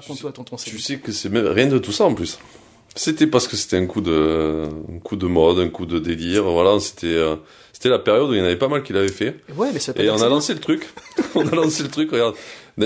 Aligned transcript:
Raconte-toi, 0.00 0.32
tonton 0.32 0.56
Tu 0.56 0.78
sais 0.78 0.98
que 0.98 1.12
c'est 1.12 1.28
même 1.28 1.46
rien 1.46 1.66
de 1.66 1.78
tout 1.78 1.92
ça 1.92 2.04
en 2.04 2.14
plus. 2.14 2.38
C'était 2.96 3.26
parce 3.26 3.46
que 3.46 3.56
c'était 3.56 3.76
un 3.76 3.86
coup 3.86 4.00
de, 4.00 4.66
un 4.92 4.98
coup 4.98 5.16
de 5.16 5.26
mode, 5.26 5.58
un 5.58 5.68
coup 5.68 5.86
de 5.86 5.98
délire. 5.98 6.44
Voilà, 6.44 6.80
c'était, 6.80 7.06
euh, 7.06 7.36
c'était 7.72 7.88
la 7.88 7.98
période 7.98 8.30
où 8.30 8.32
il 8.32 8.38
y 8.38 8.42
en 8.42 8.44
avait 8.44 8.56
pas 8.56 8.68
mal 8.68 8.82
qui 8.82 8.92
l'avaient 8.92 9.08
fait. 9.08 9.36
Ouais, 9.56 9.68
mais 9.72 9.78
ça 9.78 9.92
Et 9.96 10.10
on 10.10 10.20
a 10.20 10.28
lancé 10.28 10.54
le 10.54 10.60
truc. 10.60 10.88
on 11.34 11.46
a 11.46 11.54
lancé 11.54 11.82
le 11.82 11.88
truc. 11.88 12.10
Regarde, 12.10 12.34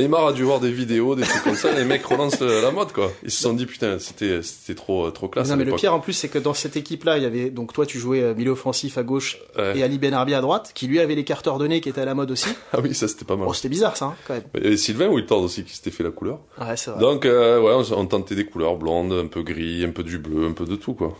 Neymar 0.01 0.27
a 0.27 0.33
dû 0.33 0.43
voir 0.43 0.61
des 0.61 0.71
vidéos, 0.72 1.15
des 1.15 1.22
trucs 1.22 1.43
comme 1.45 1.54
ça. 1.54 1.72
Les 1.72 1.85
mecs 1.85 2.04
relancent 2.04 2.41
la 2.41 2.71
mode, 2.71 2.93
quoi. 2.93 3.11
Ils 3.22 3.31
se 3.31 3.43
sont 3.43 3.53
dit 3.53 3.67
putain, 3.67 3.99
c'était, 3.99 4.43
c'était 4.43 4.74
trop, 4.74 5.11
trop 5.11 5.29
classe. 5.29 5.49
Non, 5.49 5.56
mais 5.56 5.65
le 5.65 5.74
pire 5.74 5.94
en 5.94 6.01
plus, 6.01 6.13
c'est 6.13 6.29
que 6.29 6.38
dans 6.38 6.54
cette 6.54 6.76
équipe-là, 6.76 7.17
il 7.19 7.22
y 7.22 7.26
avait 7.26 7.51
donc 7.51 7.72
toi, 7.72 7.87
tu 7.87 7.99
jouais 7.99 8.21
euh, 8.22 8.35
milieu 8.35 8.51
offensif 8.53 8.99
à 8.99 9.03
gauche 9.03 9.38
Ouais. 9.57 9.79
et 9.79 9.83
Ali 9.83 9.99
Ben 9.99 10.12
Arbi 10.15 10.35
à 10.35 10.40
droite, 10.40 10.72
qui 10.75 10.87
lui 10.87 11.01
avait 11.01 11.15
les 11.15 11.25
carteurs 11.25 11.58
de 11.58 11.67
nez 11.67 11.80
qui 11.80 11.88
étaient 11.88 12.01
à 12.01 12.04
la 12.04 12.15
mode 12.15 12.30
aussi. 12.30 12.49
Ah 12.72 12.79
oui, 12.83 12.93
ça 12.94 13.07
c'était 13.07 13.25
pas 13.25 13.37
mal. 13.37 13.47
Oh, 13.49 13.54
c'était 13.54 13.69
bizarre 13.69 13.97
ça, 13.97 14.07
hein, 14.07 14.15
quand 14.26 14.35
même. 14.35 14.43
Il 14.57 14.65
y 14.65 14.67
avait 14.67 14.76
Sylvain 14.76 15.08
Wiltord 15.08 15.43
aussi 15.43 15.62
qui 15.65 15.75
s'était 15.76 15.93
fait 15.93 16.02
la 16.02 16.11
couleur. 16.11 16.41
Ouais, 16.61 16.77
c'est 16.77 16.91
vrai. 16.91 17.01
Donc 17.01 17.24
euh, 17.24 17.61
ouais, 17.61 17.84
on, 17.92 17.98
on 18.01 18.06
tentait 18.06 18.34
des 18.34 18.47
couleurs 18.47 18.77
blondes, 18.77 19.12
un 19.12 19.27
peu 19.27 19.42
gris, 19.42 19.84
un 19.84 19.91
peu 19.91 20.03
du 20.03 20.19
bleu, 20.19 20.47
un 20.47 20.53
peu 20.53 20.65
de 20.65 20.75
tout, 20.77 20.95
quoi. 20.95 21.17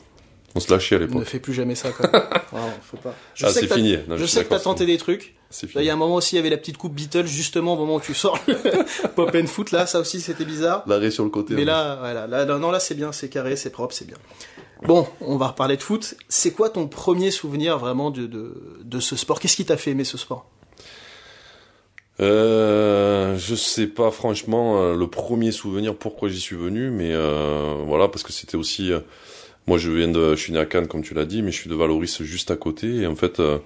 On 0.55 0.61
se 0.61 0.71
lâchait 0.73 0.97
à 0.97 0.99
Ne 1.01 1.07
l'époque. 1.07 1.25
fais 1.25 1.41
plus 1.41 1.53
jamais 1.55 1.75
ça, 1.75 1.91
quand 1.91 2.11
même. 2.13 2.23
Vraiment, 2.53 2.73
faut 2.83 2.97
pas. 2.97 3.15
Je 3.35 3.45
Ah, 3.47 3.51
sais 3.51 3.61
c'est 3.61 3.67
que 3.69 3.75
fini. 3.75 3.97
Non, 4.09 4.17
je 4.17 4.25
sais 4.27 4.45
que 4.45 4.49
t'as 4.51 4.61
tenté 4.61 4.87
des 4.87 4.99
trucs. 4.99 5.35
C'est 5.51 5.73
Là, 5.75 5.83
il 5.83 5.85
y 5.85 5.91
a 5.91 5.93
un 5.93 5.97
moment 5.97 6.17
aussi, 6.17 6.35
il 6.35 6.39
y 6.39 6.41
avait 6.41 6.51
la 6.51 6.57
petite 6.57 6.77
coupe 6.77 6.95
Beatles, 6.95 7.27
justement, 7.27 7.75
au 7.75 7.77
moment 7.77 7.97
où 7.97 8.01
tu 8.01 8.15
sors 8.15 8.39
le 8.47 8.57
pop 9.17 9.35
and 9.35 9.47
foot, 9.47 9.71
là, 9.73 9.87
ça 9.87 9.99
aussi, 10.01 10.21
c'était 10.21 10.45
bizarre. 10.45 10.83
L'arrêt 10.87 11.11
sur 11.11 11.25
le 11.25 11.31
côté. 11.31 11.55
Mais 11.55 11.63
hein. 11.63 11.67
là, 11.67 11.97
voilà, 11.97 12.27
là, 12.27 12.45
non, 12.45 12.59
non, 12.59 12.71
là, 12.71 12.81
c'est 12.81 12.95
bien, 12.95 13.11
c'est 13.13 13.29
carré, 13.29 13.57
c'est 13.57 13.71
propre, 13.71 13.95
c'est 13.95 14.07
bien. 14.07 14.17
Bon, 14.83 15.07
on 15.21 15.37
va 15.37 15.49
reparler 15.49 15.77
de 15.77 15.83
foot. 15.83 16.15
C'est 16.29 16.51
quoi 16.53 16.71
ton 16.71 16.89
premier 16.89 17.31
souvenir 17.31 17.79
vraiment 17.79 18.11
de, 18.11 18.27
de, 18.27 18.79
de 18.83 19.01
ce 19.01 19.17
sport? 19.17 19.41
Qu'est-ce 19.41 19.57
qui 19.57 19.65
t'a 19.65 19.77
fait 19.77 19.93
aimer 19.93 20.05
ce 20.05 20.19
sport? 20.19 20.47
Euh, 22.21 23.37
je 23.39 23.55
sais 23.57 23.89
pas 23.89 24.11
franchement 24.13 24.81
euh, 24.81 24.95
le 24.95 25.09
premier 25.09 25.51
souvenir 25.51 25.97
pourquoi 25.97 26.29
j'y 26.29 26.39
suis 26.41 26.55
venu, 26.57 26.91
mais 26.91 27.11
euh, 27.13 27.75
voilà 27.87 28.07
parce 28.09 28.23
que 28.23 28.33
c'était 28.33 28.57
aussi 28.57 28.93
euh, 28.93 29.01
moi 29.67 29.79
je 29.79 29.91
viens 29.91 30.09
de 30.09 30.35
je 30.35 30.41
suis 30.41 30.53
né 30.53 30.59
à 30.59 30.67
Cannes 30.67 30.87
comme 30.87 31.03
tu 31.03 31.15
l'as 31.15 31.25
dit, 31.25 31.43
mais 31.43 31.53
je 31.53 31.57
suis 31.57 31.71
de 31.71 31.75
Valoris 31.75 32.23
juste 32.23 32.51
à 32.51 32.57
côté 32.57 32.87
et 32.97 33.07
en 33.07 33.17
fait 33.17 33.41
euh, 33.41 33.59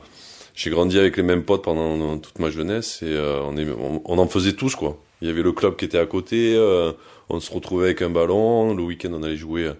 j'ai 0.54 0.70
grandi 0.70 0.98
avec 0.98 1.16
les 1.16 1.22
mêmes 1.22 1.44
potes 1.44 1.62
pendant 1.62 2.14
euh, 2.14 2.16
toute 2.16 2.38
ma 2.38 2.50
jeunesse 2.50 3.02
et 3.02 3.12
euh, 3.12 3.40
on, 3.42 3.56
est, 3.56 3.66
on, 4.04 4.18
en 4.18 4.26
faisait 4.28 4.52
tous 4.54 4.74
quoi. 4.74 4.98
Il 5.20 5.28
y 5.28 5.30
avait 5.30 5.42
le 5.42 5.52
club 5.52 5.76
qui 5.76 5.84
était 5.84 5.98
à 5.98 6.06
côté, 6.06 6.54
euh, 6.56 6.92
on 7.28 7.40
se 7.40 7.52
retrouvait 7.52 7.86
avec 7.86 8.02
un 8.02 8.10
ballon, 8.10 8.74
le 8.74 8.82
week-end 8.82 9.10
on 9.12 9.22
allait 9.22 9.36
jouer 9.36 9.72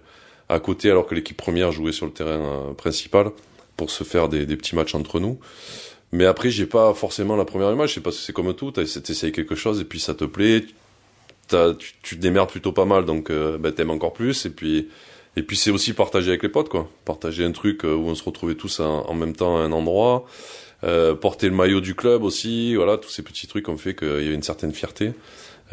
à 0.48 0.60
côté 0.60 0.90
alors 0.90 1.06
que 1.06 1.14
l'équipe 1.14 1.36
première 1.36 1.72
jouait 1.72 1.92
sur 1.92 2.06
le 2.06 2.12
terrain 2.12 2.30
euh, 2.30 2.72
principal 2.72 3.30
pour 3.76 3.90
se 3.90 4.04
faire 4.04 4.28
des, 4.28 4.46
des 4.46 4.56
petits 4.56 4.74
matchs 4.74 4.94
entre 4.94 5.20
nous. 5.20 5.38
Mais 6.10 6.24
après, 6.24 6.50
j'ai 6.50 6.66
pas 6.66 6.94
forcément 6.94 7.36
la 7.36 7.44
première 7.44 7.70
image. 7.70 7.94
C'est 7.94 8.00
parce 8.00 8.16
que 8.16 8.22
c'est 8.22 8.32
comme 8.32 8.54
tout. 8.54 8.70
T'essayes 8.70 9.32
quelque 9.32 9.54
chose 9.54 9.80
et 9.80 9.84
puis 9.84 10.00
ça 10.00 10.14
te 10.14 10.24
plaît. 10.24 10.64
Tu, 11.48 11.56
tu 12.02 12.16
te 12.16 12.20
démerdes 12.20 12.50
plutôt 12.50 12.72
pas 12.72 12.84
mal, 12.84 13.04
donc 13.04 13.30
euh, 13.30 13.58
ben, 13.58 13.72
t'aimes 13.72 13.90
encore 13.90 14.12
plus. 14.12 14.46
Et 14.46 14.50
puis, 14.50 14.88
et 15.38 15.42
puis 15.42 15.56
c'est 15.56 15.70
aussi 15.70 15.92
partager 15.92 16.30
avec 16.30 16.42
les 16.42 16.48
potes, 16.48 16.68
quoi. 16.68 16.90
Partager 17.04 17.44
un 17.44 17.52
truc 17.52 17.84
euh, 17.84 17.94
où 17.94 18.08
on 18.08 18.16
se 18.16 18.24
retrouvait 18.24 18.56
tous 18.56 18.80
en, 18.80 19.14
même 19.14 19.36
temps 19.36 19.56
à 19.56 19.60
un 19.60 19.70
endroit. 19.70 20.26
Euh, 20.82 21.14
porter 21.14 21.48
le 21.48 21.54
maillot 21.54 21.80
du 21.80 21.94
club 21.94 22.24
aussi. 22.24 22.74
Voilà, 22.74 22.98
tous 22.98 23.08
ces 23.08 23.22
petits 23.22 23.46
trucs 23.46 23.68
ont 23.68 23.76
fait 23.76 23.94
qu'il 23.94 24.08
y 24.08 24.26
avait 24.26 24.34
une 24.34 24.42
certaine 24.42 24.72
fierté. 24.72 25.12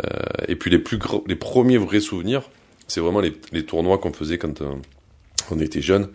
Euh, 0.04 0.10
et 0.48 0.56
puis 0.56 0.70
les 0.70 0.78
plus 0.78 1.00
les 1.26 1.36
premiers 1.36 1.80
vrais 1.80 2.00
souvenirs, 2.00 2.44
c'est 2.88 3.02
vraiment 3.02 3.22
les, 3.22 3.66
tournois 3.66 3.98
qu'on 3.98 4.14
faisait 4.14 4.38
quand 4.38 4.62
on 5.50 5.60
était 5.60 5.82
jeunes. 5.82 6.10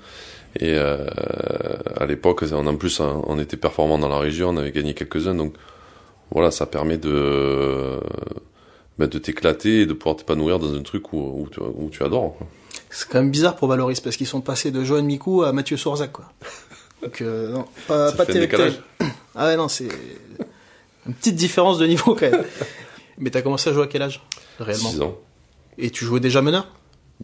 Et 0.60 0.76
à 0.76 2.06
l'époque, 2.06 2.44
en 2.52 2.76
plus, 2.76 3.00
on 3.00 3.24
on 3.26 3.38
était 3.38 3.56
performant 3.56 3.98
dans 3.98 4.08
la 4.08 4.18
région, 4.18 4.50
on 4.50 4.56
avait 4.56 4.72
gagné 4.72 4.94
quelques-uns, 4.94 5.34
donc 5.34 5.54
voilà, 6.30 6.50
ça 6.50 6.66
permet 6.66 6.98
de 6.98 8.00
ben, 9.00 9.08
de 9.08 9.18
t'éclater 9.18 9.80
et 9.80 9.86
de 9.86 9.94
pouvoir 9.94 10.16
t'épanouir 10.16 10.58
dans 10.58 10.74
un 10.74 10.82
truc 10.82 11.14
où, 11.14 11.16
où, 11.16 11.48
tu, 11.50 11.58
où 11.60 11.88
tu 11.90 12.02
adores. 12.02 12.36
C'est 12.90 13.08
quand 13.08 13.18
même 13.18 13.30
bizarre 13.30 13.56
pour 13.56 13.66
Valoris 13.66 13.98
parce 14.00 14.14
qu'ils 14.16 14.26
sont 14.26 14.42
passés 14.42 14.70
de 14.70 14.84
Johan 14.84 15.02
Mikou 15.02 15.42
à 15.42 15.52
Mathieu 15.52 15.78
Sourzac, 15.78 16.12
quoi. 16.12 16.26
Donc, 17.02 17.22
euh, 17.22 17.50
non, 17.50 17.64
pas, 17.88 18.12
pas. 18.12 18.24
Ah 19.34 19.46
ouais, 19.46 19.56
non, 19.56 19.68
c'est 19.68 19.88
une 21.06 21.14
petite 21.14 21.36
différence 21.36 21.78
de 21.78 21.86
niveau 21.86 22.14
quand 22.14 22.30
même. 22.30 22.44
Mais 23.16 23.30
t'as 23.30 23.40
commencé 23.40 23.70
à 23.70 23.72
jouer 23.72 23.84
à 23.84 23.86
quel 23.86 24.02
âge 24.02 24.20
réellement? 24.58 24.90
6 24.90 25.00
ans. 25.00 25.18
Et 25.78 25.88
tu 25.88 26.04
jouais 26.04 26.20
déjà 26.20 26.42
meneur? 26.42 26.68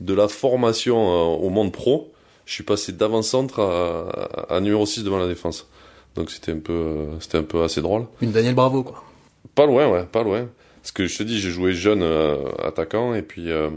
De 0.00 0.14
la 0.14 0.28
formation 0.28 0.96
euh, 0.96 1.44
au 1.44 1.50
monde 1.50 1.72
pro, 1.72 2.10
je 2.46 2.54
suis 2.54 2.64
passé 2.64 2.92
d'avant-centre 2.92 3.60
à, 3.60 4.54
à 4.54 4.60
numéro 4.60 4.86
6 4.86 5.04
devant 5.04 5.18
la 5.18 5.28
défense. 5.28 5.66
Donc 6.14 6.30
c'était 6.30 6.52
un 6.52 6.58
peu 6.58 6.72
euh, 6.72 7.20
c'était 7.20 7.36
un 7.36 7.42
peu 7.42 7.62
assez 7.64 7.82
drôle. 7.82 8.06
Une 8.22 8.32
Daniel 8.32 8.54
Bravo, 8.54 8.82
quoi. 8.82 9.04
Pas 9.54 9.66
loin, 9.66 9.88
ouais, 9.90 10.04
pas 10.04 10.22
loin. 10.22 10.48
Parce 10.86 10.92
que 10.92 11.08
je 11.08 11.18
te 11.18 11.24
dis, 11.24 11.40
j'ai 11.40 11.50
joué 11.50 11.72
jeune 11.72 12.04
euh, 12.04 12.44
attaquant 12.62 13.12
et 13.12 13.22
puis 13.22 13.50
euh, 13.50 13.70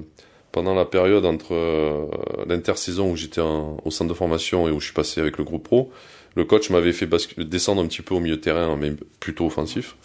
pendant 0.52 0.76
la 0.76 0.86
période 0.86 1.26
entre 1.26 1.56
euh, 1.56 2.06
l'intersaison 2.46 3.10
où 3.10 3.16
j'étais 3.16 3.42
au 3.42 3.90
centre 3.90 4.10
de 4.10 4.14
formation 4.14 4.68
et 4.68 4.72
où 4.72 4.80
je 4.80 4.86
suis 4.86 4.94
passé 4.94 5.20
avec 5.20 5.40
le 5.40 5.44
groupe 5.44 5.64
pro, 5.64 5.92
le 6.36 6.46
coach 6.46 6.70
m'avait 6.70 6.94
fait 6.94 7.10
descendre 7.40 7.82
un 7.82 7.88
petit 7.88 8.04
peu 8.04 8.14
au 8.14 8.20
milieu 8.20 8.40
terrain, 8.40 8.76
mais 8.76 8.94
plutôt 9.20 9.48
offensif. 9.48 9.98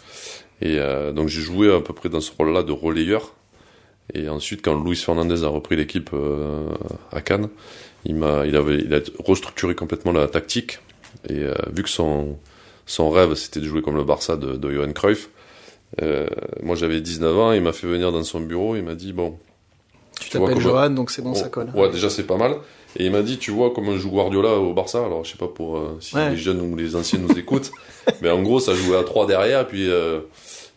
Et 0.63 0.79
euh, 0.79 1.11
donc 1.11 1.27
j'ai 1.27 1.41
joué 1.41 1.71
à 1.71 1.79
peu 1.79 1.93
près 1.93 2.09
dans 2.09 2.21
ce 2.21 2.31
rôle-là 2.35 2.63
de 2.63 2.71
relayeur. 2.71 3.35
Et 4.15 4.27
ensuite, 4.27 4.63
quand 4.63 4.83
Luis 4.83 4.95
Fernandez 4.95 5.43
a 5.43 5.49
repris 5.49 5.75
l'équipe 5.75 6.09
euh, 6.11 6.65
à 7.11 7.21
Cannes, 7.21 7.49
il 8.03 8.15
m'a, 8.15 8.47
il 8.47 8.55
avait, 8.55 8.79
il 8.79 8.91
a 8.95 8.99
restructuré 9.23 9.75
complètement 9.75 10.11
la 10.11 10.27
tactique. 10.27 10.79
Et 11.29 11.45
vu 11.71 11.83
que 11.83 11.89
son 11.89 12.39
son 12.87 13.09
rêve 13.09 13.35
c'était 13.35 13.59
de 13.59 13.65
jouer 13.65 13.81
comme 13.81 13.95
le 13.95 14.03
Barça 14.03 14.37
de, 14.37 14.57
de 14.57 14.71
Johan 14.71 14.91
Cruyff, 14.91 15.29
euh, 16.01 16.27
moi 16.63 16.75
j'avais 16.75 17.01
19 17.01 17.37
ans, 17.39 17.51
il 17.53 17.61
m'a 17.61 17.73
fait 17.73 17.87
venir 17.87 18.11
dans 18.11 18.23
son 18.23 18.39
bureau, 18.41 18.75
il 18.75 18.83
m'a 18.83 18.95
dit 18.95 19.13
bon, 19.13 19.37
Tu 20.19 20.29
Tu 20.29 20.37
t'appelles 20.37 20.59
Johan, 20.59 20.89
donc 20.89 21.11
c'est 21.11 21.21
bon, 21.21 21.33
ça 21.33 21.45
oh, 21.47 21.49
colle. 21.49 21.69
ouais 21.75 21.89
déjà 21.89 22.09
c'est 22.09 22.23
pas 22.27 22.37
mal. 22.37 22.55
Et 22.97 23.05
il 23.05 23.11
m'a 23.11 23.21
dit 23.23 23.37
tu 23.37 23.51
vois 23.51 23.71
comment 23.73 23.91
on 23.91 23.97
joue 23.97 24.09
Guardiola 24.09 24.53
au 24.55 24.73
Barça, 24.73 25.03
alors 25.05 25.23
je 25.25 25.31
sais 25.31 25.37
pas 25.37 25.47
pour 25.49 25.77
euh, 25.77 25.97
si 25.99 26.15
Ouais. 26.15 26.29
les 26.31 26.37
jeunes 26.37 26.61
ou 26.61 26.75
les 26.75 26.95
anciens 26.95 27.19
nous 27.19 27.37
écoutent, 27.37 27.71
mais 28.21 28.29
en 28.29 28.41
gros 28.41 28.59
ça 28.59 28.73
jouait 28.73 28.97
à 28.97 29.03
trois 29.03 29.25
derrière, 29.27 29.67
puis 29.67 29.89
euh, 29.89 30.21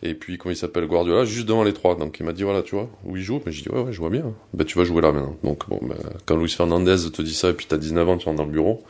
et 0.03 0.13
puis 0.13 0.37
comment 0.37 0.51
il 0.51 0.57
s'appelle 0.57 0.85
Guardiola 0.85 1.25
juste 1.25 1.47
devant 1.47 1.63
les 1.63 1.73
trois. 1.73 1.95
Donc 1.95 2.17
il 2.19 2.25
m'a 2.25 2.33
dit 2.33 2.43
voilà 2.43 2.61
tu 2.61 2.75
vois 2.75 2.89
où 3.05 3.15
il 3.17 3.23
joue, 3.23 3.41
mais 3.45 3.51
j'ai 3.51 3.63
dit 3.63 3.69
ouais 3.69 3.81
ouais 3.81 3.91
je 3.93 3.99
vois 3.99 4.09
bien. 4.09 4.23
Ben 4.53 4.65
tu 4.65 4.77
vas 4.77 4.83
jouer 4.85 5.01
là 5.01 5.11
maintenant. 5.13 5.35
Donc 5.43 5.67
bon 5.69 5.79
ben, 5.81 5.95
quand 6.25 6.35
Luis 6.35 6.49
Fernandez 6.51 7.09
te 7.11 7.21
dit 7.21 7.33
ça 7.33 7.49
et 7.49 7.53
puis 7.53 7.65
t'as 7.67 7.77
19 7.77 8.07
ans 8.09 8.17
tu 8.17 8.25
rentres 8.25 8.37
dans 8.37 8.45
le 8.45 8.51
bureau, 8.51 8.83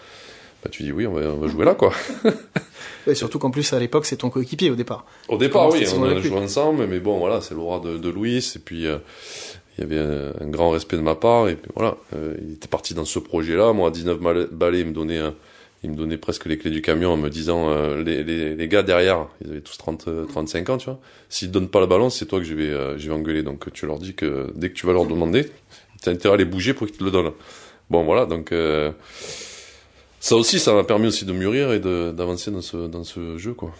ben, 0.63 0.69
tu 0.71 0.83
dis 0.83 0.91
oui 0.91 1.07
on 1.07 1.13
va, 1.13 1.21
on 1.29 1.37
va 1.37 1.47
jouer 1.47 1.65
là 1.65 1.75
quoi. 1.75 1.93
Et 3.07 3.15
surtout 3.15 3.39
qu'en 3.39 3.49
plus, 3.49 3.71
à 3.73 3.79
l'époque, 3.79 4.05
c'est 4.05 4.17
ton 4.17 4.29
coéquipier 4.29 4.69
au 4.69 4.75
départ. 4.75 5.05
Au 5.29 5.37
départ, 5.37 5.69
oui, 5.71 5.79
on 5.97 6.03
a 6.03 6.19
joué 6.19 6.37
ensemble, 6.37 6.85
mais 6.85 6.99
bon, 6.99 7.17
voilà, 7.17 7.41
c'est 7.41 7.55
l'aura 7.55 7.79
de, 7.79 7.97
de 7.97 8.09
Louis, 8.09 8.37
et 8.55 8.59
puis 8.59 8.85
euh, 8.85 8.97
il 9.77 9.81
y 9.81 9.83
avait 9.83 9.97
un, 9.97 10.33
un 10.41 10.47
grand 10.47 10.69
respect 10.71 10.97
de 10.97 11.01
ma 11.01 11.15
part, 11.15 11.47
et 11.49 11.55
puis 11.55 11.71
voilà, 11.75 11.95
euh, 12.13 12.35
il 12.45 12.53
était 12.53 12.67
parti 12.67 12.93
dans 12.93 13.05
ce 13.05 13.17
projet-là. 13.17 13.73
Moi, 13.73 13.87
à 13.87 13.91
19 13.91 14.19
mal- 14.19 14.47
balais, 14.51 14.81
il 14.81 14.87
me 14.87 14.91
donnait, 14.93 15.17
un- 15.17 15.33
il 15.81 15.91
me 15.91 15.95
donnait 15.95 16.17
presque 16.17 16.45
les 16.45 16.57
clés 16.59 16.69
du 16.71 16.81
camion 16.83 17.13
en 17.13 17.17
me 17.17 17.29
disant, 17.29 17.69
euh, 17.69 18.03
les, 18.03 18.23
les, 18.23 18.53
les 18.55 18.67
gars 18.67 18.83
derrière, 18.83 19.27
ils 19.43 19.49
avaient 19.49 19.61
tous 19.61 19.77
30, 19.77 20.07
euh, 20.09 20.25
35 20.25 20.69
ans, 20.69 20.77
tu 20.77 20.85
vois, 20.85 20.99
s'ils 21.29 21.49
donnent 21.49 21.69
pas 21.69 21.79
le 21.79 21.87
ballon, 21.87 22.09
c'est 22.11 22.25
toi 22.25 22.37
que 22.39 22.45
je 22.45 22.53
vais, 22.53 22.63
euh, 22.69 22.97
je 22.99 23.07
vais 23.09 23.15
engueuler. 23.15 23.41
Donc 23.41 23.71
tu 23.73 23.87
leur 23.87 23.97
dis 23.97 24.13
que 24.13 24.51
dès 24.55 24.69
que 24.69 24.75
tu 24.75 24.85
vas 24.85 24.93
leur 24.93 25.05
demander, 25.05 25.49
t'as 26.03 26.11
intérêt 26.11 26.35
à 26.35 26.37
les 26.37 26.45
bouger 26.45 26.73
pour 26.75 26.85
qu'ils 26.85 26.97
te 26.97 27.03
le 27.03 27.11
donnent. 27.11 27.31
Bon, 27.89 28.03
voilà, 28.03 28.25
donc 28.27 28.51
euh, 28.51 28.91
ça 30.19 30.35
aussi, 30.35 30.59
ça 30.59 30.73
m'a 30.73 30.83
permis 30.83 31.07
aussi 31.07 31.25
de 31.25 31.33
mûrir 31.33 31.71
et 31.73 31.79
d'avancer 31.79 32.51
dans 32.51 32.61
ce, 32.61 32.77
dans 32.87 33.03
ce 33.03 33.37
jeu, 33.37 33.53
quoi. 33.53 33.71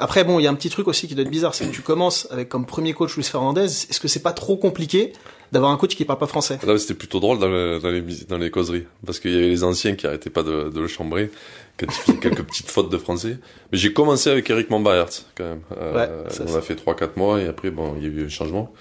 Après, 0.00 0.22
bon, 0.22 0.38
il 0.38 0.42
y 0.42 0.46
a 0.46 0.50
un 0.50 0.54
petit 0.54 0.68
truc 0.68 0.86
aussi 0.86 1.08
qui 1.08 1.14
doit 1.14 1.24
être 1.24 1.30
bizarre, 1.30 1.54
c'est 1.54 1.64
que 1.66 1.74
tu 1.74 1.80
commences 1.80 2.28
avec 2.30 2.48
comme 2.50 2.66
premier 2.66 2.92
coach 2.92 3.16
Luis 3.16 3.24
Fernandez. 3.24 3.64
Est-ce 3.64 3.98
que 4.00 4.06
c'est 4.06 4.22
pas 4.22 4.32
trop 4.32 4.56
compliqué 4.58 5.14
d'avoir 5.50 5.72
un 5.72 5.78
coach 5.78 5.96
qui 5.96 6.04
parle 6.04 6.18
pas 6.18 6.26
français? 6.26 6.58
Là, 6.64 6.76
c'était 6.78 6.92
plutôt 6.94 7.20
drôle 7.20 7.38
dans, 7.38 7.48
le- 7.48 7.78
dans 7.80 7.88
les, 7.90 8.02
dans 8.28 8.36
les 8.36 8.50
causeries. 8.50 8.84
Parce 9.06 9.18
qu'il 9.18 9.32
y 9.32 9.36
avait 9.36 9.48
les 9.48 9.64
anciens 9.64 9.94
qui 9.96 10.06
arrêtaient 10.06 10.28
pas 10.30 10.42
de, 10.42 10.68
de 10.68 10.80
le 10.80 10.86
chambrer, 10.88 11.30
quand 11.78 11.86
il 11.88 11.92
faisait 11.92 12.18
quelques 12.18 12.42
petites 12.42 12.70
fautes 12.70 12.90
de 12.90 12.98
français. 12.98 13.38
Mais 13.72 13.78
j'ai 13.78 13.92
commencé 13.94 14.28
avec 14.30 14.48
Eric 14.50 14.68
Mambaert, 14.68 15.08
quand 15.34 15.44
même. 15.44 15.60
Euh, 15.80 15.94
Ouais, 15.94 16.30
ça, 16.30 16.44
on 16.46 16.54
a 16.54 16.60
fait 16.60 16.74
3-4 16.74 17.08
mois, 17.16 17.40
et 17.40 17.46
après, 17.46 17.70
bon, 17.70 17.94
il 17.96 18.02
y 18.04 18.06
a 18.06 18.10
eu 18.10 18.26
un 18.26 18.28
changement. 18.28 18.72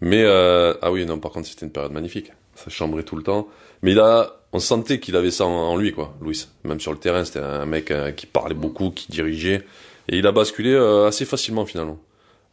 Mais, 0.00 0.22
euh, 0.24 0.72
ah 0.80 0.90
oui, 0.90 1.04
non, 1.04 1.18
par 1.18 1.32
contre, 1.32 1.48
c'était 1.48 1.66
une 1.66 1.72
période 1.72 1.92
magnifique. 1.92 2.32
Ça 2.54 2.70
chambrait 2.70 3.02
tout 3.02 3.16
le 3.16 3.22
temps. 3.22 3.46
Mais 3.82 3.96
a, 3.98 4.40
on 4.56 4.58
sentait 4.58 4.98
qu'il 5.00 5.16
avait 5.16 5.30
ça 5.30 5.44
en, 5.44 5.76
lui, 5.76 5.92
quoi, 5.92 6.14
Louis. 6.22 6.46
Même 6.64 6.80
sur 6.80 6.92
le 6.92 6.98
terrain, 6.98 7.24
c'était 7.26 7.40
un 7.40 7.66
mec 7.66 7.90
euh, 7.90 8.10
qui 8.10 8.24
parlait 8.24 8.54
beaucoup, 8.54 8.90
qui 8.90 9.12
dirigeait. 9.12 9.62
Et 10.08 10.16
il 10.16 10.26
a 10.26 10.32
basculé 10.32 10.72
euh, 10.72 11.06
assez 11.06 11.26
facilement, 11.26 11.66
finalement. 11.66 11.98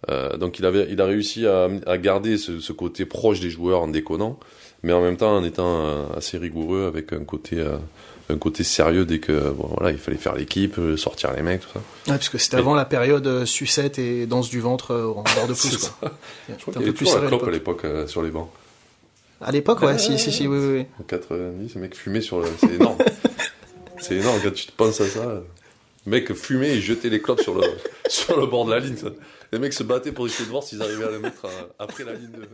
Euh, 0.10 0.36
donc 0.36 0.60
il 0.60 0.66
avait, 0.66 0.88
il 0.90 1.00
a 1.00 1.06
réussi 1.06 1.48
à, 1.48 1.70
à 1.88 1.98
garder 1.98 2.38
ce, 2.38 2.60
ce 2.60 2.74
côté 2.74 3.06
proche 3.06 3.40
des 3.40 3.50
joueurs 3.50 3.82
en 3.82 3.88
déconnant, 3.88 4.38
mais 4.84 4.92
en 4.92 5.02
même 5.02 5.16
temps 5.16 5.38
en 5.38 5.46
étant 5.46 6.12
assez 6.12 6.38
rigoureux 6.38 6.88
avec 6.88 7.14
un 7.14 7.24
côté, 7.24 7.66
un 8.30 8.38
côté 8.38 8.66
sérieux 8.66 9.06
dès 9.06 9.20
que 9.20 9.52
bon, 9.52 9.70
voilà, 9.78 9.94
il 9.94 9.98
fallait 9.98 10.18
faire 10.18 10.36
l'équipe, 10.36 10.76
sortir 10.98 11.32
les 11.32 11.42
mecs, 11.42 11.62
tout 11.62 11.70
ça. 11.72 11.80
Ouais, 11.80 12.18
parce 12.18 12.28
que 12.28 12.38
c'était 12.38 12.58
avant 12.58 12.76
la 12.76 12.84
période 12.84 13.46
sucette 13.46 13.98
et 13.98 14.26
danse 14.26 14.50
du 14.50 14.60
ventre 14.60 14.94
en 14.94 15.24
bord 15.36 15.48
de 15.48 15.54
pouce. 15.54 15.94
Je 16.50 16.62
crois 16.62 16.74
qu'il 16.74 16.74
y 16.74 16.74
peu 16.74 16.82
avait 16.82 16.92
plus 16.92 17.06
toujours 17.06 17.22
la 17.22 17.28
clope 17.30 17.48
à 17.48 17.52
l'époque. 17.52 17.86
sur 18.08 18.22
les 18.22 18.32
bancs. 18.32 18.50
À 19.44 19.52
l'époque, 19.52 19.82
ouais, 19.82 19.98
si, 19.98 20.18
si, 20.18 20.32
si, 20.32 20.48
oui, 20.48 20.58
oui, 20.58 20.74
oui. 20.78 20.86
En 21.00 21.04
90, 21.04 21.76
les 21.76 21.82
mecs 21.82 21.96
fumaient 21.96 22.22
sur 22.22 22.40
le, 22.40 22.48
c'est 22.60 22.76
énorme. 22.76 22.98
c'est 24.00 24.16
énorme 24.16 24.40
quand 24.42 24.54
tu 24.54 24.68
te 24.68 24.72
penses 24.72 25.02
à 25.02 25.08
ça. 25.08 25.44
Les 26.06 26.12
mecs 26.12 26.34
fumaient 26.34 26.78
et 26.78 26.82
jetaient 26.82 27.10
les 27.10 27.22
clopes 27.22 27.42
sur 27.42 27.56
le, 27.56 27.64
sur 28.08 28.40
le 28.40 28.46
bord 28.46 28.66
de 28.66 28.72
la 28.72 28.80
ligne. 28.80 28.96
ça. 28.96 29.10
Les 29.52 29.60
mecs 29.60 29.74
se 29.74 29.84
battaient 29.84 30.12
pour 30.12 30.26
essayer 30.26 30.46
de 30.46 30.50
voir 30.50 30.64
s'ils 30.64 30.82
arrivaient 30.82 31.04
à 31.06 31.12
les 31.12 31.20
mettre 31.20 31.46
euh, 31.46 31.68
après 31.78 32.04
la 32.04 32.14
ligne 32.14 32.32
de... 32.32 32.48